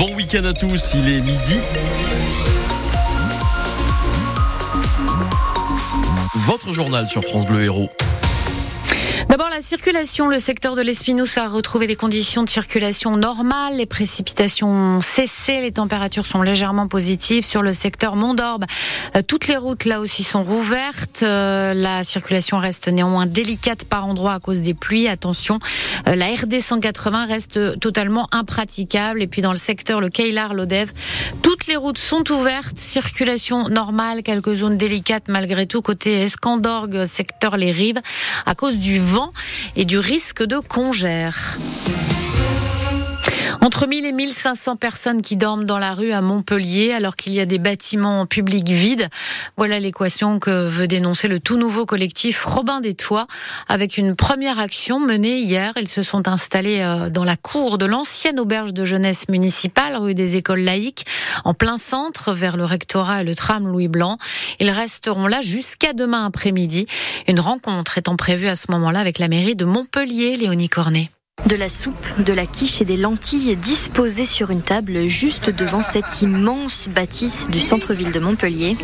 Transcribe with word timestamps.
Bon 0.00 0.14
week-end 0.14 0.44
à 0.44 0.54
tous, 0.54 0.94
il 0.94 1.10
est 1.10 1.20
midi. 1.20 1.58
Votre 6.36 6.72
journal 6.72 7.06
sur 7.06 7.22
France 7.22 7.44
Bleu 7.44 7.64
Héros. 7.64 7.90
La 9.60 9.66
circulation, 9.66 10.26
le 10.26 10.38
secteur 10.38 10.74
de 10.74 10.80
l'Espinous 10.80 11.26
a 11.36 11.46
retrouvé 11.46 11.86
des 11.86 11.94
conditions 11.94 12.42
de 12.42 12.48
circulation 12.48 13.18
normales, 13.18 13.76
les 13.76 13.84
précipitations 13.84 14.70
ont 14.70 15.00
cessé, 15.02 15.60
les 15.60 15.72
températures 15.72 16.24
sont 16.24 16.40
légèrement 16.40 16.88
positives 16.88 17.44
sur 17.44 17.60
le 17.60 17.74
secteur 17.74 18.16
Mont-d'Orbe. 18.16 18.64
Euh, 19.16 19.20
toutes 19.20 19.48
les 19.48 19.58
routes 19.58 19.84
là 19.84 20.00
aussi 20.00 20.24
sont 20.24 20.42
rouvertes, 20.42 21.22
euh, 21.24 21.74
la 21.74 22.04
circulation 22.04 22.56
reste 22.56 22.88
néanmoins 22.88 23.26
délicate 23.26 23.84
par 23.84 24.06
endroits 24.06 24.32
à 24.32 24.40
cause 24.40 24.62
des 24.62 24.72
pluies. 24.72 25.08
Attention, 25.08 25.58
euh, 26.08 26.14
la 26.14 26.28
RD 26.28 26.60
180 26.62 27.26
reste 27.26 27.78
totalement 27.80 28.28
impraticable. 28.32 29.20
Et 29.20 29.26
puis 29.26 29.42
dans 29.42 29.52
le 29.52 29.58
secteur 29.58 30.00
le 30.00 30.08
Keilar 30.08 30.54
Lodev, 30.54 30.90
toutes 31.42 31.66
les 31.66 31.76
routes 31.76 31.98
sont 31.98 32.32
ouvertes, 32.32 32.78
circulation 32.78 33.68
normale, 33.68 34.22
quelques 34.22 34.54
zones 34.54 34.78
délicates 34.78 35.28
malgré 35.28 35.66
tout. 35.66 35.82
Côté 35.82 36.22
Escandorgue, 36.22 37.04
secteur 37.04 37.58
les 37.58 37.72
Rives 37.72 38.00
à 38.46 38.54
cause 38.54 38.78
du 38.78 38.98
vent 38.98 39.32
et 39.76 39.84
du 39.84 39.98
risque 39.98 40.42
de 40.42 40.58
congère. 40.58 41.56
Entre 43.62 43.86
1000 43.86 44.06
et 44.06 44.12
1500 44.12 44.76
personnes 44.76 45.20
qui 45.20 45.36
dorment 45.36 45.66
dans 45.66 45.78
la 45.78 45.92
rue 45.92 46.12
à 46.12 46.22
Montpellier 46.22 46.92
alors 46.92 47.14
qu'il 47.14 47.34
y 47.34 47.40
a 47.40 47.44
des 47.44 47.58
bâtiments 47.58 48.24
publics 48.24 48.70
vides. 48.70 49.10
Voilà 49.58 49.78
l'équation 49.78 50.38
que 50.38 50.66
veut 50.66 50.86
dénoncer 50.86 51.28
le 51.28 51.40
tout 51.40 51.58
nouveau 51.58 51.84
collectif 51.84 52.42
Robin 52.42 52.80
des 52.80 52.94
Toits 52.94 53.26
avec 53.68 53.98
une 53.98 54.16
première 54.16 54.58
action 54.58 54.98
menée 54.98 55.40
hier. 55.40 55.74
Ils 55.78 55.88
se 55.88 56.02
sont 56.02 56.26
installés 56.26 56.80
euh, 56.80 57.10
dans 57.10 57.22
la 57.22 57.36
cour 57.36 57.76
de 57.76 57.84
l'ancienne 57.84 58.40
auberge 58.40 58.72
de 58.72 58.86
jeunesse 58.86 59.28
municipale 59.28 59.94
rue 59.98 60.14
des 60.14 60.36
écoles 60.36 60.60
laïques 60.60 61.04
en 61.44 61.52
plein 61.52 61.76
centre 61.76 62.32
vers 62.32 62.56
le 62.56 62.64
rectorat 62.64 63.20
et 63.20 63.24
le 63.24 63.34
tram 63.34 63.68
Louis 63.68 63.88
Blanc. 63.88 64.16
Ils 64.60 64.70
resteront 64.70 65.26
là 65.26 65.40
jusqu'à 65.40 65.94
demain 65.94 66.26
après-midi. 66.26 66.86
Une 67.26 67.40
rencontre 67.40 67.96
étant 67.96 68.16
prévue 68.16 68.48
à 68.48 68.56
ce 68.56 68.70
moment-là 68.70 69.00
avec 69.00 69.18
la 69.18 69.28
mairie 69.28 69.54
de 69.54 69.64
Montpellier, 69.64 70.36
Léonie 70.36 70.68
Cornet. 70.68 71.10
De 71.46 71.56
la 71.56 71.70
soupe, 71.70 71.94
de 72.18 72.34
la 72.34 72.44
quiche 72.44 72.82
et 72.82 72.84
des 72.84 72.98
lentilles 72.98 73.56
disposées 73.56 74.26
sur 74.26 74.50
une 74.50 74.60
table 74.60 75.08
juste 75.08 75.48
devant 75.48 75.80
cette 75.80 76.20
immense 76.20 76.86
bâtisse 76.88 77.48
du 77.48 77.60
centre-ville 77.60 78.12
de 78.12 78.20
Montpellier. 78.20 78.76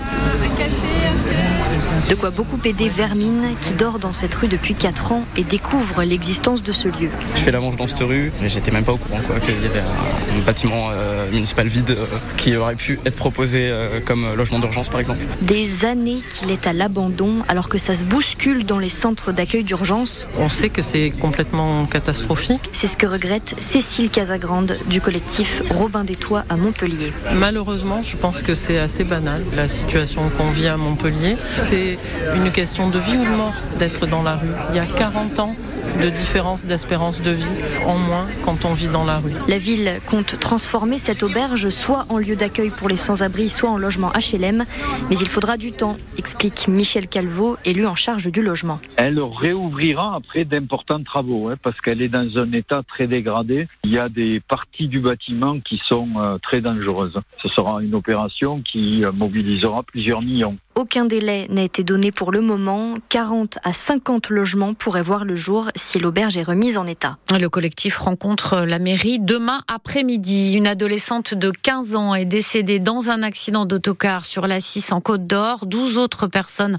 De 2.09 2.15
quoi 2.15 2.31
beaucoup 2.31 2.59
aider 2.65 2.89
Vermine 2.89 3.55
qui 3.61 3.71
dort 3.71 3.99
dans 3.99 4.13
cette 4.13 4.35
rue 4.35 4.49
depuis 4.49 4.75
4 4.75 5.13
ans 5.13 5.25
et 5.37 5.45
découvre 5.45 6.03
l'existence 6.05 6.63
de 6.63 6.73
ce 6.73 6.89
lieu. 6.89 7.11
Je 7.35 7.41
fais 7.41 7.51
la 7.51 7.61
manche 7.61 7.77
dans 7.77 7.87
cette 7.87 8.01
rue, 8.01 8.33
mais 8.41 8.49
j'étais 8.49 8.71
même 8.71 8.85
pas 8.85 8.93
au 8.93 8.97
courant 8.97 9.21
qu'il 9.45 9.55
y 9.55 9.67
avait 9.67 9.81
un, 9.81 10.45
bâtiment 10.47 10.91
euh, 10.91 11.31
municipal 11.31 11.67
vide 11.67 11.91
euh, 11.91 12.05
qui 12.37 12.55
aurait 12.57 12.77
pu 12.77 13.01
être 13.05 13.17
proposé 13.17 13.67
euh, 13.69 14.01
comme 14.05 14.27
logement 14.37 14.59
d'urgence 14.59 14.89
par 14.89 15.01
exemple. 15.01 15.21
Des 15.43 15.85
années 15.85 16.23
qu'il 16.31 16.51
est 16.51 16.67
à 16.67 16.73
l'abandon 16.73 17.43
alors 17.49 17.69
que 17.69 17.79
ça 17.79 17.95
se 17.95 18.05
bouscule 18.05 18.65
dans 18.65 18.79
les 18.79 18.89
centres 18.89 19.33
d'accueil 19.33 19.65
d'urgence. 19.65 20.27
On 20.39 20.49
sait 20.49 20.69
que 20.69 20.83
c'est 20.83 21.11
complètement 21.11 21.87
catastrophique. 21.87 22.71
C'est 22.73 22.87
ce 22.87 22.97
que 22.97 23.07
regrette 23.07 23.55
Cécile 23.61 24.11
Casagrande 24.11 24.77
du 24.87 25.01
collectif 25.01 25.63
Robin 25.71 26.05
des 26.05 26.17
Toits 26.17 26.45
à 26.49 26.57
Montpellier. 26.57 27.13
Malheureusement, 27.35 28.03
je 28.03 28.17
pense 28.17 28.43
que 28.43 28.55
c'est 28.55 28.79
assez 28.79 29.05
banal 29.05 29.43
la 29.57 29.69
situation 29.69 30.31
qu'on 30.37 30.51
vit 30.51 30.69
à 30.69 30.77
Montpellier. 30.77 31.37
C'est 31.69 31.99
une 32.37 32.53
question 32.53 32.91
de 32.91 32.99
vie 33.01 33.17
ou 33.17 33.25
de 33.25 33.37
mort 33.37 33.53
d'être 33.81 34.07
dans 34.07 34.23
la 34.23 34.37
rue. 34.37 34.47
Il 34.71 34.77
y 34.77 34.79
a 34.79 34.87
40 34.87 35.41
ans, 35.41 35.57
de 36.01 36.11
différence 36.11 36.65
d'espérance 36.65 37.21
de 37.23 37.33
vie 37.33 37.61
en 37.89 37.99
moins 37.99 38.29
quand 38.45 38.65
on 38.65 38.73
vit 38.73 38.87
dans 38.87 39.05
la 39.05 39.19
rue. 39.19 39.33
La 39.49 39.59
ville 39.59 39.91
compte 40.09 40.39
transformer 40.39 40.99
cette 40.99 41.25
auberge 41.25 41.69
soit 41.71 42.05
en 42.09 42.19
lieu 42.19 42.37
d'accueil 42.37 42.71
pour 42.71 42.89
les 42.89 42.97
sans-abri, 42.97 43.49
soit 43.49 43.69
en 43.69 43.79
logement 43.79 44.11
HLM, 44.11 44.63
mais 45.11 45.19
il 45.19 45.27
faudra 45.27 45.57
du 45.57 45.73
temps, 45.73 45.97
explique 46.17 46.69
Michel 46.69 47.09
Calvo, 47.09 47.57
élu 47.65 47.85
en 47.85 47.97
charge 47.97 48.31
du 48.31 48.43
logement. 48.43 48.79
Elle 48.97 49.19
réouvrira 49.21 50.15
après 50.15 50.45
d'importants 50.45 51.03
travaux, 51.03 51.49
hein, 51.49 51.57
parce 51.61 51.81
qu'elle 51.81 52.01
est 52.01 52.09
dans 52.09 52.39
un 52.39 52.53
état 52.53 52.83
très 52.87 53.09
dégradé. 53.09 53.67
Il 53.83 53.91
y 53.91 53.99
a 53.99 54.09
des 54.09 54.39
parties 54.39 54.87
du 54.87 55.01
bâtiment 55.01 55.59
qui 55.59 55.83
sont 55.89 56.11
euh, 56.17 56.39
très 56.39 56.61
dangereuses. 56.61 57.19
Ce 57.43 57.49
sera 57.49 57.83
une 57.83 57.97
opération 57.97 58.63
qui 58.63 59.05
euh, 59.05 59.11
mobilisera 59.11 59.83
plusieurs 59.83 60.23
millions. 60.23 60.57
Aucun 60.77 61.07
délai 61.07 61.47
n'a 61.49 61.63
été 61.63 61.85
donné 61.85 62.13
pour 62.13 62.33
le 62.33 62.43
moment. 62.43 62.99
40 63.09 63.59
à 63.65 63.73
50 63.73 64.29
logements 64.29 64.75
pourraient 64.75 65.03
voir 65.03 65.25
le 65.25 65.35
jour 65.35 65.71
si 65.75 65.99
l'auberge 65.99 66.37
est 66.37 66.43
remise 66.43 66.77
en 66.77 66.87
état. 66.87 67.17
Le 67.33 67.49
collectif 67.49 67.97
rencontre 67.97 68.59
la 68.59 68.79
mairie 68.79 69.19
demain 69.19 69.63
après-midi. 69.69 70.53
Une 70.53 70.67
adolescente 70.67 71.33
de 71.33 71.51
15 71.51 71.97
ans 71.97 72.15
est 72.15 72.27
décédée 72.27 72.79
dans 72.79 73.09
un 73.09 73.23
accident 73.23 73.65
d'autocar 73.65 74.27
sur 74.27 74.47
la 74.47 74.61
6 74.61 74.93
en 74.93 75.01
Côte 75.01 75.27
d'Or. 75.27 75.65
12 75.65 75.97
autres 75.97 76.27
personnes 76.27 76.77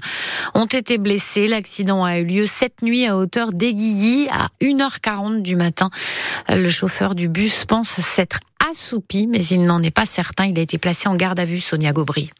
ont 0.54 0.66
été 0.66 0.98
blessées. 0.98 1.48
L'accident 1.48 2.04
a 2.04 2.20
eu 2.20 2.24
lieu 2.24 2.46
cette 2.46 2.82
nuit 2.82 3.04
à 3.04 3.16
hauteur 3.16 3.52
d'Aiguilly 3.52 4.28
à 4.30 4.46
1h40 4.62 5.42
du 5.42 5.56
matin. 5.56 5.90
Le 6.48 6.68
chauffeur 6.68 7.16
du 7.16 7.26
bus 7.26 7.64
pense 7.64 7.90
s'être 7.90 8.38
assoupi, 8.70 9.26
mais 9.26 9.44
il 9.44 9.62
n'en 9.62 9.82
est 9.82 9.90
pas 9.90 10.06
certain. 10.06 10.46
Il 10.46 10.56
a 10.56 10.62
été 10.62 10.78
placé 10.78 11.08
en 11.08 11.16
garde 11.16 11.40
à 11.40 11.44
vue, 11.44 11.58
Sonia 11.58 11.92
Gobry. 11.92 12.30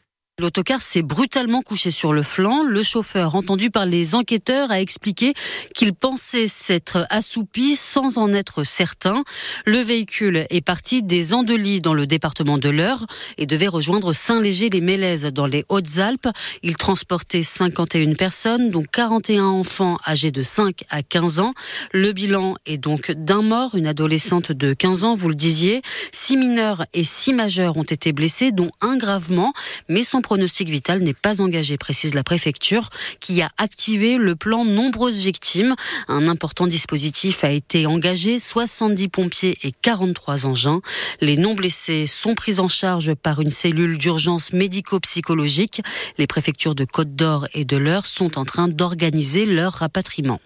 L'autocar 0.40 0.80
s'est 0.82 1.02
brutalement 1.02 1.62
couché 1.62 1.90
sur 1.90 2.12
le 2.12 2.22
flanc. 2.22 2.62
Le 2.62 2.84
chauffeur, 2.84 3.34
entendu 3.34 3.72
par 3.72 3.86
les 3.86 4.14
enquêteurs, 4.14 4.70
a 4.70 4.80
expliqué 4.80 5.34
qu'il 5.74 5.92
pensait 5.94 6.46
s'être 6.46 7.08
assoupi 7.10 7.74
sans 7.74 8.18
en 8.18 8.32
être 8.32 8.62
certain. 8.62 9.24
Le 9.66 9.78
véhicule 9.78 10.46
est 10.48 10.60
parti 10.60 11.02
des 11.02 11.34
Andelys 11.34 11.80
dans 11.80 11.92
le 11.92 12.06
département 12.06 12.56
de 12.56 12.68
l'Eure 12.68 13.04
et 13.36 13.46
devait 13.46 13.66
rejoindre 13.66 14.12
Saint-Léger-les-Mélèzes 14.12 15.24
dans 15.24 15.48
les 15.48 15.64
Hautes-Alpes. 15.68 16.28
Il 16.62 16.76
transportait 16.76 17.42
51 17.42 18.14
personnes, 18.14 18.70
dont 18.70 18.84
41 18.84 19.42
enfants 19.44 19.98
âgés 20.06 20.30
de 20.30 20.44
5 20.44 20.84
à 20.88 21.02
15 21.02 21.40
ans. 21.40 21.52
Le 21.90 22.12
bilan 22.12 22.54
est 22.64 22.78
donc 22.78 23.10
d'un 23.10 23.42
mort, 23.42 23.74
une 23.74 23.88
adolescente 23.88 24.52
de 24.52 24.72
15 24.72 25.02
ans, 25.02 25.14
vous 25.16 25.30
le 25.30 25.34
disiez. 25.34 25.82
Six 26.12 26.36
mineurs 26.36 26.86
et 26.94 27.02
six 27.02 27.32
majeurs 27.32 27.76
ont 27.76 27.82
été 27.82 28.12
blessés, 28.12 28.52
dont 28.52 28.70
un 28.80 28.96
gravement, 28.96 29.52
mais 29.88 30.04
pronostic 30.28 30.68
vital 30.68 31.00
n'est 31.00 31.14
pas 31.14 31.40
engagé, 31.40 31.78
précise 31.78 32.12
la 32.12 32.22
préfecture, 32.22 32.90
qui 33.18 33.40
a 33.40 33.48
activé 33.56 34.18
le 34.18 34.36
plan 34.36 34.66
nombreuses 34.66 35.20
victimes. 35.20 35.74
Un 36.06 36.28
important 36.28 36.66
dispositif 36.66 37.44
a 37.44 37.50
été 37.50 37.86
engagé, 37.86 38.38
70 38.38 39.08
pompiers 39.08 39.56
et 39.62 39.72
43 39.72 40.44
engins. 40.44 40.82
Les 41.22 41.38
non 41.38 41.54
blessés 41.54 42.06
sont 42.06 42.34
pris 42.34 42.60
en 42.60 42.68
charge 42.68 43.14
par 43.14 43.40
une 43.40 43.50
cellule 43.50 43.96
d'urgence 43.96 44.52
médico-psychologique. 44.52 45.80
Les 46.18 46.26
préfectures 46.26 46.74
de 46.74 46.84
Côte 46.84 47.14
d'Or 47.14 47.48
et 47.54 47.64
de 47.64 47.78
l'Eure 47.78 48.04
sont 48.04 48.38
en 48.38 48.44
train 48.44 48.68
d'organiser 48.68 49.46
leur 49.46 49.72
rapatriement. 49.72 50.40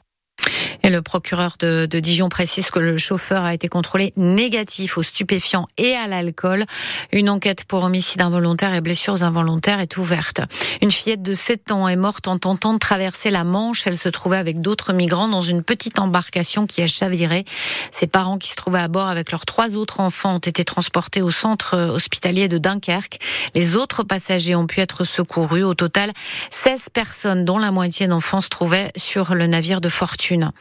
Et 0.85 0.91
le 0.91 1.01
procureur 1.01 1.57
de, 1.61 1.87
de, 1.87 2.01
Dijon 2.01 2.29
précise 2.29 2.71
que 2.71 2.81
le 2.81 2.99
chauffeur 2.99 3.45
a 3.45 3.55
été 3.55 3.69
contrôlé 3.69 4.13
négatif 4.17 4.99
aux 4.99 5.03
stupéfiants 5.03 5.67
et 5.79 5.95
à 5.95 6.09
l'alcool. 6.09 6.65
Une 7.13 7.31
enquête 7.31 7.65
pour 7.65 7.85
homicide 7.85 8.21
involontaire 8.21 8.75
et 8.75 8.81
blessures 8.81 9.23
involontaires 9.23 9.81
est 9.81 9.97
ouverte. 9.97 10.41
Une 10.81 10.91
fillette 10.91 11.23
de 11.23 11.35
7 11.35 11.71
ans 11.71 11.87
est 11.87 11.97
morte 11.97 12.27
en 12.27 12.39
tentant 12.39 12.75
de 12.75 12.79
traverser 12.79 13.31
la 13.31 13.45
Manche. 13.45 13.87
Elle 13.87 13.97
se 13.97 14.09
trouvait 14.09 14.39
avec 14.39 14.61
d'autres 14.61 14.93
migrants 14.93 15.29
dans 15.29 15.41
une 15.41 15.63
petite 15.63 16.01
embarcation 16.01 16.67
qui 16.67 16.83
a 16.83 16.89
chaviré. 16.89 17.45
Ses 17.93 18.09
parents 18.09 18.39
qui 18.39 18.51
se 18.51 18.57
trouvaient 18.57 18.81
à 18.81 18.89
bord 18.89 19.09
avec 19.09 19.31
leurs 19.31 19.47
trois 19.47 19.77
autres 19.77 20.01
enfants 20.01 20.35
ont 20.35 20.39
été 20.39 20.65
transportés 20.65 21.23
au 21.23 21.31
centre 21.31 21.77
hospitalier 21.77 22.49
de 22.49 22.59
Dunkerque. 22.59 23.19
Les 23.55 23.77
autres 23.77 24.03
passagers 24.03 24.57
ont 24.57 24.67
pu 24.67 24.81
être 24.81 25.05
secourus. 25.05 25.63
Au 25.63 25.75
total, 25.75 26.13
16 26.51 26.89
personnes, 26.93 27.45
dont 27.45 27.59
la 27.59 27.71
moitié 27.71 28.09
d'enfants, 28.09 28.41
se 28.41 28.49
trouvaient 28.49 28.91
sur 28.97 29.35
le 29.35 29.47
navire 29.47 29.81
de 29.81 29.89
fortune. 29.89 30.53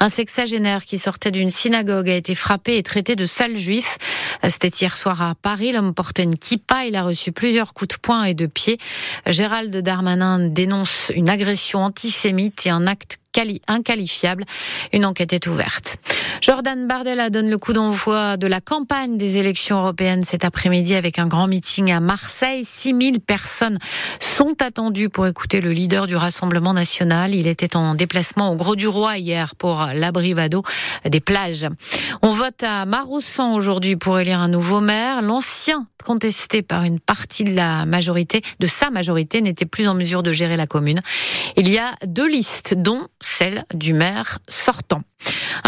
Un 0.00 0.08
sexagénaire 0.08 0.84
qui 0.84 0.98
sortait 0.98 1.30
d'une 1.30 1.50
synagogue 1.50 2.08
a 2.08 2.14
été 2.14 2.34
frappé 2.34 2.76
et 2.76 2.82
traité 2.82 3.16
de 3.16 3.26
sale 3.26 3.56
juif. 3.56 3.98
C'était 4.48 4.68
hier 4.68 4.96
soir 4.96 5.20
à 5.22 5.34
Paris. 5.34 5.72
L'homme 5.72 5.94
portait 5.94 6.22
une 6.24 6.36
kippa. 6.36 6.84
Il 6.86 6.96
a 6.96 7.02
reçu 7.02 7.32
plusieurs 7.32 7.74
coups 7.74 7.96
de 7.96 8.00
poing 8.00 8.24
et 8.24 8.34
de 8.34 8.46
pied. 8.46 8.78
Gérald 9.26 9.76
Darmanin 9.76 10.48
dénonce 10.48 11.12
une 11.14 11.28
agression 11.28 11.82
antisémite 11.82 12.66
et 12.66 12.70
un 12.70 12.86
acte 12.86 13.18
inqualifiable. 13.66 14.44
Une 14.92 15.04
enquête 15.04 15.32
est 15.32 15.46
ouverte. 15.46 15.96
Jordan 16.40 16.86
Bardella 16.86 17.30
donne 17.30 17.50
le 17.50 17.58
coup 17.58 17.72
d'envoi 17.72 18.36
de 18.36 18.46
la 18.46 18.60
campagne 18.60 19.16
des 19.16 19.38
élections 19.38 19.78
européennes 19.78 20.24
cet 20.24 20.44
après-midi 20.44 20.94
avec 20.94 21.18
un 21.18 21.26
grand 21.26 21.46
meeting 21.46 21.90
à 21.92 22.00
Marseille. 22.00 22.64
6000 22.64 23.20
personnes 23.20 23.78
sont 24.20 24.54
attendues 24.60 25.08
pour 25.08 25.26
écouter 25.26 25.60
le 25.60 25.72
leader 25.72 26.06
du 26.06 26.16
Rassemblement 26.16 26.74
national. 26.74 27.34
Il 27.34 27.46
était 27.46 27.76
en 27.76 27.94
déplacement 27.94 28.52
au 28.52 28.56
Gros 28.56 28.76
du 28.76 28.86
Roi 28.86 29.18
hier 29.18 29.54
pour 29.56 29.88
l'abrivado 29.92 30.62
des 31.04 31.20
plages. 31.20 31.66
On 32.22 32.32
vote 32.32 32.62
à 32.62 32.84
Maroussan 32.86 33.54
aujourd'hui 33.54 33.96
pour 33.96 34.18
élire 34.18 34.40
un 34.40 34.48
nouveau 34.48 34.80
maire. 34.80 35.22
L'ancien 35.22 35.86
contesté 36.04 36.62
par 36.62 36.84
une 36.84 37.00
partie 37.00 37.44
de 37.44 37.54
la 37.54 37.84
majorité, 37.84 38.42
de 38.60 38.66
sa 38.66 38.90
majorité, 38.90 39.42
n'était 39.42 39.66
plus 39.66 39.88
en 39.88 39.94
mesure 39.94 40.22
de 40.22 40.32
gérer 40.32 40.56
la 40.56 40.66
commune. 40.66 41.00
Il 41.56 41.68
y 41.68 41.78
a 41.78 41.94
deux 42.06 42.28
listes, 42.28 42.74
dont 42.76 43.08
celle 43.28 43.64
du 43.74 43.92
maire 43.92 44.38
sortant. 44.48 45.02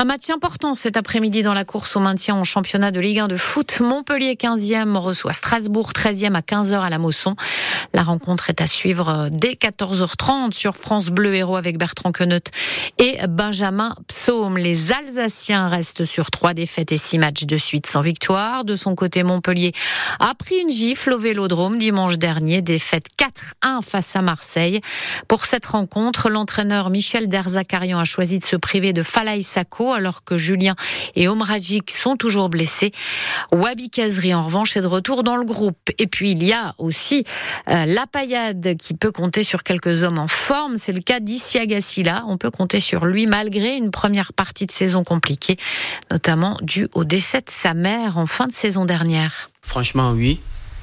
Un 0.00 0.04
match 0.04 0.30
important 0.30 0.74
cet 0.74 0.96
après-midi 0.96 1.42
dans 1.42 1.52
la 1.52 1.64
course 1.64 1.94
au 1.96 2.00
maintien 2.00 2.34
en 2.34 2.44
championnat 2.44 2.90
de 2.90 3.00
Ligue 3.00 3.18
1 3.18 3.28
de 3.28 3.36
foot. 3.36 3.80
Montpellier 3.80 4.34
15e 4.34 4.96
reçoit 4.96 5.32
Strasbourg 5.32 5.90
13e 5.92 6.34
à 6.34 6.40
15h 6.40 6.80
à 6.80 6.88
la 6.88 6.98
Mosson. 6.98 7.34
La 7.92 8.02
rencontre 8.02 8.48
est 8.48 8.62
à 8.62 8.66
suivre 8.66 9.28
dès 9.30 9.52
14h30 9.52 10.54
sur 10.54 10.76
France 10.76 11.08
Bleu 11.10 11.34
Héros 11.34 11.56
avec 11.56 11.76
Bertrand 11.76 12.12
Queneut 12.12 12.40
et 12.98 13.18
Benjamin 13.28 13.94
Psaume. 14.06 14.56
Les 14.56 14.92
Alsaciens 14.92 15.68
restent 15.68 16.04
sur 16.04 16.30
trois 16.30 16.54
défaites 16.54 16.92
et 16.92 16.96
six 16.96 17.18
matchs 17.18 17.44
de 17.44 17.56
suite 17.56 17.86
sans 17.86 18.00
victoire. 18.00 18.64
De 18.64 18.76
son 18.76 18.94
côté, 18.94 19.22
Montpellier 19.22 19.72
a 20.18 20.34
pris 20.34 20.56
une 20.60 20.70
gifle 20.70 21.12
au 21.12 21.18
Vélodrome 21.18 21.78
dimanche 21.78 22.16
dernier, 22.16 22.62
défaite 22.62 23.06
4-1 23.62 23.82
face 23.82 24.16
à 24.16 24.22
Marseille. 24.22 24.80
Pour 25.28 25.44
cette 25.44 25.66
rencontre, 25.66 26.30
l'entraîneur 26.30 26.90
Michel 26.90 27.28
Derzakarian 27.28 27.98
a 27.98 28.04
choisi 28.04 28.38
de 28.38 28.44
se 28.44 28.56
priver 28.56 28.92
de 28.92 29.02
Falaï 29.02 29.39
Sako 29.42 29.92
alors 29.92 30.24
que 30.24 30.36
Julien 30.36 30.74
et 31.14 31.28
Omragic 31.28 31.90
sont 31.90 32.16
toujours 32.16 32.48
blessés. 32.48 32.92
Wabi 33.52 33.90
Kazri 33.90 34.34
en 34.34 34.44
revanche 34.44 34.76
est 34.76 34.82
de 34.82 34.86
retour 34.86 35.22
dans 35.22 35.36
le 35.36 35.44
groupe. 35.44 35.90
Et 35.98 36.06
puis 36.06 36.32
il 36.32 36.44
y 36.44 36.52
a 36.52 36.74
aussi 36.78 37.24
euh, 37.68 37.86
la 37.86 38.06
paillade 38.06 38.76
qui 38.76 38.94
peut 38.94 39.12
compter 39.12 39.42
sur 39.42 39.62
quelques 39.62 40.02
hommes 40.02 40.18
en 40.18 40.28
forme. 40.28 40.76
C'est 40.76 40.92
le 40.92 41.00
cas 41.00 41.20
d'Issiagassila. 41.20 42.24
On 42.28 42.36
peut 42.36 42.50
compter 42.50 42.80
sur 42.80 43.06
lui 43.06 43.26
malgré 43.26 43.76
une 43.76 43.90
première 43.90 44.32
partie 44.32 44.66
de 44.66 44.72
saison 44.72 45.04
compliquée, 45.04 45.56
notamment 46.10 46.58
due 46.62 46.88
au 46.94 47.04
décès 47.04 47.40
de 47.40 47.50
sa 47.50 47.74
mère 47.74 48.18
en 48.18 48.26
fin 48.26 48.46
de 48.46 48.52
saison 48.52 48.84
dernière. 48.84 49.50
Franchement, 49.62 50.12
oui. 50.12 50.40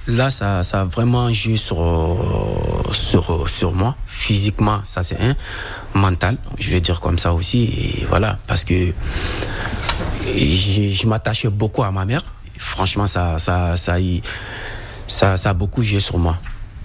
Là, 0.08 0.30
ça, 0.30 0.64
ça 0.64 0.82
a 0.82 0.86
vraiment 0.86 1.34
joué 1.34 1.58
sur, 1.58 1.76
sur, 2.94 3.50
sur 3.50 3.74
moi. 3.74 3.96
Physiquement, 4.08 4.80
ça 4.84 5.04
c'est 5.04 5.20
un. 5.20 5.36
Mental, 5.94 6.38
je 6.60 6.70
vais 6.72 6.82
dire 6.82 7.00
comme 7.00 7.18
ça 7.18 7.34
aussi. 7.34 7.64
Et 7.64 8.06
voilà, 8.08 8.38
parce 8.48 8.64
que 8.64 8.94
je, 10.36 10.92
je 10.92 11.08
m'attachais 11.08 11.50
beaucoup 11.50 11.84
à 11.84 11.92
ma 11.92 12.06
mère. 12.06 12.24
Franchement, 12.58 13.08
ça, 13.08 13.40
ça, 13.40 13.78
ça, 13.78 13.98
ça, 15.08 15.50
a 15.50 15.54
beaucoup 15.54 15.84
joué 15.84 16.00
sur 16.00 16.18
moi. 16.18 16.38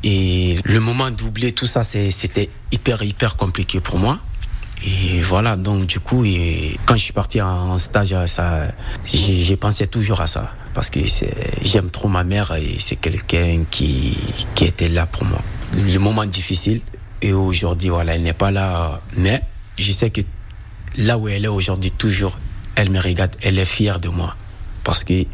Et 0.04 0.58
le 0.64 0.80
moment 0.80 1.10
d'oublier 1.10 1.52
tout 1.52 1.66
ça, 1.66 1.84
c'était 1.84 2.50
hyper, 2.72 3.02
hyper 3.02 3.36
compliqué 3.36 3.80
pour 3.80 3.98
moi. 3.98 4.18
Et 4.84 5.20
voilà, 5.20 5.56
donc 5.56 5.86
du 5.86 6.00
coup, 6.00 6.24
et 6.24 6.76
quand 6.86 6.94
je 6.94 7.04
suis 7.04 7.12
parti 7.12 7.40
en 7.40 7.78
stage, 7.78 8.14
j'ai 9.04 9.56
pensé 9.56 9.86
toujours 9.86 10.20
à 10.20 10.26
ça. 10.26 10.52
Parce 10.74 10.90
que 10.90 11.00
j'aime 11.62 11.90
trop 11.90 12.08
ma 12.08 12.24
mère 12.24 12.52
et 12.54 12.76
c'est 12.78 12.96
quelqu'un 12.96 13.64
qui, 13.70 14.16
qui 14.54 14.64
était 14.64 14.88
là 14.88 15.06
pour 15.06 15.24
moi. 15.24 15.40
Le 15.76 15.98
moment 15.98 16.24
difficile, 16.26 16.80
et 17.22 17.32
aujourd'hui, 17.32 17.88
voilà, 17.88 18.14
elle 18.14 18.22
n'est 18.22 18.32
pas 18.32 18.50
là. 18.50 19.00
Mais 19.16 19.40
je 19.78 19.92
sais 19.92 20.10
que 20.10 20.20
là 20.98 21.18
où 21.18 21.28
elle 21.28 21.44
est 21.44 21.48
aujourd'hui, 21.48 21.90
toujours, 21.90 22.38
elle 22.74 22.90
me 22.90 23.00
regarde, 23.00 23.34
elle 23.42 23.58
est 23.58 23.64
fière 23.64 24.00
de 24.00 24.08
moi. 24.08 24.34
Parce 24.84 25.04
que 25.04 25.24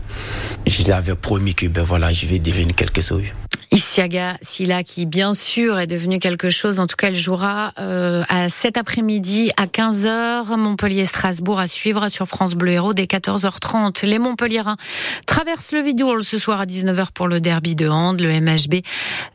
je 0.66 0.84
l'avais 0.84 1.14
promis 1.14 1.54
que 1.54 1.66
ben 1.66 1.82
voilà, 1.82 2.12
je 2.12 2.26
vais 2.26 2.38
devenir 2.38 2.74
quelque 2.74 3.00
chose. 3.00 3.24
Isiaga 3.70 4.38
Silla 4.42 4.82
qui 4.82 5.06
bien 5.06 5.34
sûr 5.34 5.78
est 5.78 5.86
devenu 5.86 6.18
quelque 6.18 6.50
chose. 6.50 6.78
En 6.78 6.86
tout 6.86 6.96
cas, 6.96 7.08
elle 7.08 7.18
jouera 7.18 7.72
euh, 7.78 8.24
à 8.28 8.48
cet 8.48 8.76
après-midi 8.76 9.50
à 9.56 9.66
15h. 9.66 10.56
Montpellier-Strasbourg 10.56 11.60
à 11.60 11.66
suivre 11.66 12.08
sur 12.08 12.26
France 12.26 12.54
Bleu 12.54 12.72
Héros 12.72 12.94
dès 12.94 13.04
14h30. 13.04 14.06
Les 14.06 14.18
Montpelliérains 14.18 14.76
traversent 15.26 15.72
le 15.72 15.80
Vidourle 15.80 16.24
ce 16.24 16.38
soir 16.38 16.60
à 16.60 16.66
19h 16.66 17.08
pour 17.12 17.28
le 17.28 17.40
derby 17.40 17.74
de 17.74 17.88
Hand, 17.88 18.20
le 18.20 18.40
MHB 18.40 18.82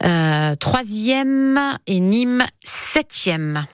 euh, 0.03 0.55
troisième 0.55 1.59
et 1.87 1.99
Nîmes 1.99 2.45
septième. 2.63 3.65